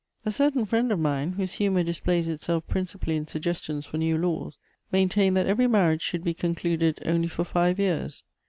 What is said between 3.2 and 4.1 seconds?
suggestions for